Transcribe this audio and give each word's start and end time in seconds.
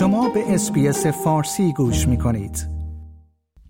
شما 0.00 0.28
به 0.28 0.54
اسپیس 0.54 1.06
فارسی 1.06 1.72
گوش 1.72 2.08
می 2.08 2.18
کنید. 2.18 2.68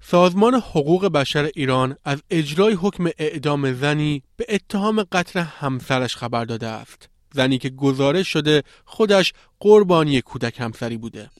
سازمان 0.00 0.54
حقوق 0.54 1.08
بشر 1.08 1.50
ایران 1.54 1.96
از 2.04 2.22
اجرای 2.30 2.72
حکم 2.74 3.06
اعدام 3.18 3.72
زنی 3.72 4.22
به 4.36 4.46
اتهام 4.48 5.02
قتل 5.12 5.40
همسرش 5.40 6.16
خبر 6.16 6.44
داده 6.44 6.66
است. 6.66 7.08
زنی 7.34 7.58
که 7.58 7.68
گزارش 7.68 8.28
شده 8.28 8.62
خودش 8.84 9.32
قربانی 9.60 10.20
کودک 10.20 10.60
همسری 10.60 10.96
بوده. 10.96 11.30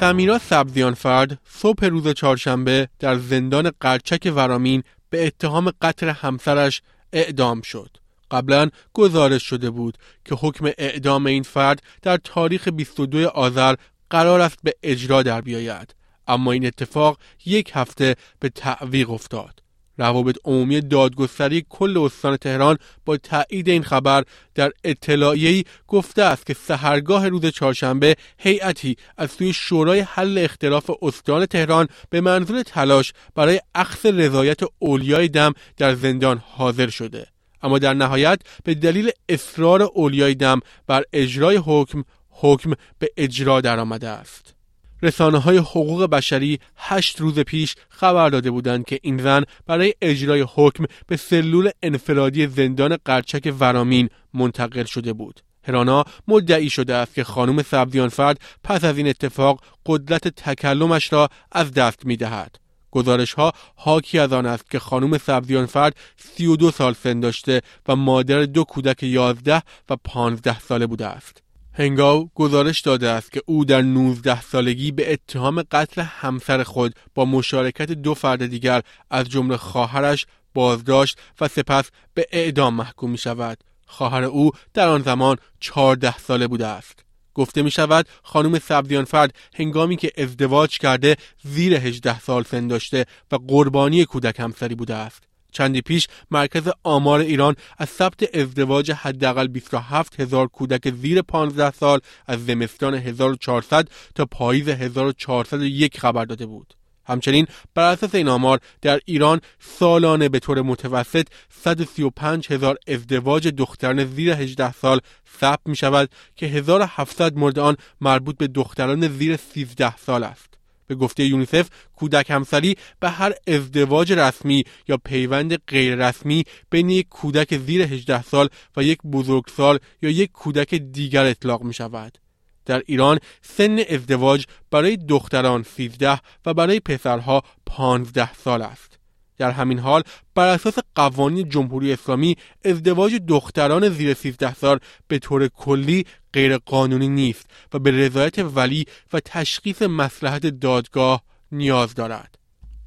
سمیرا 0.00 0.38
سبزیان 0.38 0.94
فرد 0.94 1.38
صبح 1.48 1.86
روز 1.86 2.08
چهارشنبه 2.08 2.88
در 2.98 3.18
زندان 3.18 3.70
قرچک 3.80 4.32
ورامین 4.36 4.82
به 5.10 5.26
اتهام 5.26 5.72
قتل 5.82 6.08
همسرش 6.08 6.82
اعدام 7.12 7.60
شد. 7.60 8.05
قبلا 8.30 8.68
گزارش 8.94 9.42
شده 9.42 9.70
بود 9.70 9.98
که 10.24 10.34
حکم 10.34 10.70
اعدام 10.78 11.26
این 11.26 11.42
فرد 11.42 11.82
در 12.02 12.16
تاریخ 12.16 12.68
22 12.68 13.28
آذر 13.28 13.74
قرار 14.10 14.40
است 14.40 14.58
به 14.62 14.74
اجرا 14.82 15.22
در 15.22 15.40
بیاید. 15.40 15.94
اما 16.28 16.52
این 16.52 16.66
اتفاق 16.66 17.18
یک 17.46 17.70
هفته 17.74 18.16
به 18.40 18.48
تعویق 18.48 19.10
افتاد. 19.10 19.62
روابط 19.98 20.36
عمومی 20.44 20.80
دادگستری 20.80 21.66
کل 21.68 21.98
استان 21.98 22.36
تهران 22.36 22.78
با 23.04 23.16
تایید 23.16 23.68
این 23.68 23.82
خبر 23.82 24.24
در 24.54 24.72
اطلاعیه‌ای 24.84 25.64
گفته 25.88 26.22
است 26.22 26.46
که 26.46 26.54
سهرگاه 26.54 27.28
روز 27.28 27.46
چهارشنبه 27.46 28.16
هیئتی 28.38 28.96
از 29.16 29.30
سوی 29.30 29.52
شورای 29.52 30.00
حل 30.00 30.38
اختلاف 30.38 30.90
استان 31.02 31.46
تهران 31.46 31.88
به 32.10 32.20
منظور 32.20 32.62
تلاش 32.62 33.12
برای 33.34 33.60
اخذ 33.74 34.06
رضایت 34.06 34.60
اولیای 34.78 35.28
دم 35.28 35.52
در 35.76 35.94
زندان 35.94 36.42
حاضر 36.46 36.88
شده. 36.88 37.26
اما 37.62 37.78
در 37.78 37.94
نهایت 37.94 38.40
به 38.64 38.74
دلیل 38.74 39.10
اصرار 39.28 39.82
اولیای 39.82 40.34
دم 40.34 40.60
بر 40.86 41.04
اجرای 41.12 41.56
حکم 41.56 42.04
حکم 42.30 42.72
به 42.98 43.10
اجرا 43.16 43.60
درآمده 43.60 44.08
است 44.08 44.56
رسانه 45.02 45.38
های 45.38 45.58
حقوق 45.58 46.04
بشری 46.04 46.60
هشت 46.76 47.20
روز 47.20 47.38
پیش 47.38 47.74
خبر 47.88 48.30
داده 48.30 48.50
بودند 48.50 48.84
که 48.84 48.98
این 49.02 49.18
زن 49.18 49.44
برای 49.66 49.94
اجرای 50.02 50.46
حکم 50.54 50.84
به 51.06 51.16
سلول 51.16 51.70
انفرادی 51.82 52.46
زندان 52.46 52.96
قرچک 53.04 53.54
ورامین 53.60 54.08
منتقل 54.34 54.84
شده 54.84 55.12
بود. 55.12 55.40
هرانا 55.62 56.04
مدعی 56.28 56.70
شده 56.70 56.94
است 56.94 57.14
که 57.14 57.24
خانم 57.24 57.62
سبزیانفرد 57.62 58.40
پس 58.64 58.84
از 58.84 58.98
این 58.98 59.08
اتفاق 59.08 59.60
قدرت 59.86 60.28
تکلمش 60.28 61.12
را 61.12 61.28
از 61.52 61.72
دست 61.72 62.06
می 62.06 62.16
دهد. 62.16 62.56
گزارش 62.90 63.32
ها 63.32 63.52
حاکی 63.76 64.18
از 64.18 64.32
آن 64.32 64.46
است 64.46 64.70
که 64.70 64.78
خانم 64.78 65.18
سبزیانفرد 65.18 65.96
32 66.16 66.70
سال 66.70 66.94
سن 66.94 67.20
داشته 67.20 67.62
و 67.88 67.96
مادر 67.96 68.42
دو 68.42 68.64
کودک 68.64 69.02
11 69.02 69.62
و 69.88 69.96
15 70.04 70.60
ساله 70.60 70.86
بوده 70.86 71.06
است. 71.06 71.42
هنگاو 71.72 72.30
گزارش 72.34 72.80
داده 72.80 73.08
است 73.08 73.32
که 73.32 73.42
او 73.46 73.64
در 73.64 73.82
19 73.82 74.40
سالگی 74.40 74.92
به 74.92 75.12
اتهام 75.12 75.62
قتل 75.62 76.02
همسر 76.02 76.62
خود 76.62 76.94
با 77.14 77.24
مشارکت 77.24 77.92
دو 77.92 78.14
فرد 78.14 78.46
دیگر 78.46 78.82
از 79.10 79.28
جمله 79.28 79.56
خواهرش 79.56 80.26
بازداشت 80.54 81.18
و 81.40 81.48
سپس 81.48 81.90
به 82.14 82.26
اعدام 82.32 82.74
محکوم 82.74 83.10
می 83.10 83.18
شود. 83.18 83.58
خواهر 83.86 84.24
او 84.24 84.50
در 84.74 84.88
آن 84.88 85.02
زمان 85.02 85.36
14 85.60 86.18
ساله 86.18 86.46
بوده 86.46 86.66
است. 86.66 87.05
گفته 87.36 87.62
می 87.62 87.70
شود 87.70 88.06
خانم 88.22 88.58
سبزیانفرد 88.58 89.34
هنگامی 89.54 89.96
که 89.96 90.12
ازدواج 90.18 90.78
کرده 90.78 91.16
زیر 91.44 91.74
18 91.74 92.20
سال 92.20 92.42
سن 92.42 92.66
داشته 92.66 93.06
و 93.32 93.36
قربانی 93.36 94.04
کودک 94.04 94.40
همسری 94.40 94.74
بوده 94.74 94.94
است. 94.94 95.22
چندی 95.52 95.80
پیش 95.80 96.08
مرکز 96.30 96.68
آمار 96.82 97.20
ایران 97.20 97.56
از 97.78 97.88
ثبت 97.88 98.36
ازدواج 98.36 98.90
حداقل 98.90 99.46
27 99.46 100.20
هزار 100.20 100.46
کودک 100.46 100.94
زیر 100.94 101.22
15 101.22 101.70
سال 101.70 102.00
از 102.26 102.46
زمستان 102.46 102.94
1400 102.94 103.88
تا 104.14 104.24
پاییز 104.24 104.68
1401 104.68 106.00
خبر 106.00 106.24
داده 106.24 106.46
بود. 106.46 106.74
همچنین 107.06 107.46
بر 107.74 107.92
اساس 107.92 108.14
این 108.14 108.28
آمار 108.28 108.60
در 108.82 109.00
ایران 109.04 109.40
سالانه 109.60 110.28
به 110.28 110.38
طور 110.38 110.62
متوسط 110.62 111.26
135 111.62 112.52
هزار 112.52 112.76
ازدواج 112.88 113.48
دختران 113.48 114.04
زیر 114.04 114.32
18 114.32 114.72
سال 114.72 115.00
ثبت 115.40 115.60
می 115.66 115.76
شود 115.76 116.10
که 116.36 116.46
1700 116.46 117.36
مورد 117.36 117.58
آن 117.58 117.76
مربوط 118.00 118.36
به 118.36 118.46
دختران 118.46 119.08
زیر 119.08 119.36
13 119.36 119.96
سال 119.96 120.24
است. 120.24 120.56
به 120.86 120.94
گفته 120.94 121.24
یونیسف 121.24 121.68
کودک 121.96 122.30
همسری 122.30 122.76
به 123.00 123.10
هر 123.10 123.32
ازدواج 123.46 124.12
رسمی 124.12 124.64
یا 124.88 124.96
پیوند 124.96 125.56
غیر 125.56 126.08
رسمی 126.08 126.44
بین 126.70 126.90
یک 126.90 127.08
کودک 127.08 127.58
زیر 127.58 127.82
18 127.82 128.22
سال 128.22 128.48
و 128.76 128.82
یک 128.82 128.98
بزرگسال 129.02 129.78
یا 130.02 130.10
یک 130.10 130.32
کودک 130.32 130.74
دیگر 130.74 131.24
اطلاق 131.24 131.62
می 131.62 131.74
شود. 131.74 132.18
در 132.66 132.82
ایران 132.86 133.18
سن 133.42 133.78
ازدواج 133.90 134.44
برای 134.70 134.96
دختران 134.96 135.62
13 135.62 136.20
و 136.46 136.54
برای 136.54 136.80
پسرها 136.80 137.42
15 137.66 138.32
سال 138.32 138.62
است. 138.62 138.98
در 139.38 139.50
همین 139.50 139.78
حال 139.78 140.02
بر 140.34 140.48
اساس 140.48 140.74
قوانین 140.94 141.48
جمهوری 141.48 141.92
اسلامی 141.92 142.36
ازدواج 142.64 143.20
دختران 143.28 143.88
زیر 143.88 144.14
13 144.14 144.54
سال 144.54 144.78
به 145.08 145.18
طور 145.18 145.48
کلی 145.48 146.06
غیر 146.32 146.58
قانونی 146.58 147.08
نیست 147.08 147.50
و 147.72 147.78
به 147.78 147.90
رضایت 147.90 148.38
ولی 148.38 148.84
و 149.12 149.20
تشخیص 149.20 149.82
مصلحت 149.82 150.46
دادگاه 150.46 151.22
نیاز 151.52 151.94
دارد. 151.94 152.38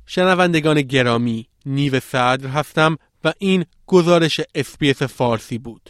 شنوندگان 0.06 0.82
گرامی 0.82 1.48
نیو 1.66 2.00
صدر 2.00 2.48
هستم 2.48 2.98
و 3.24 3.34
این 3.40 3.66
گزارش 3.88 4.42
اسپیس 4.56 5.04
فارسی 5.04 5.58
بود. 5.58 5.90